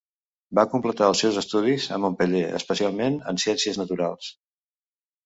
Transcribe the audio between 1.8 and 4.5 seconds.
a Montpeller, especialment en ciències naturals.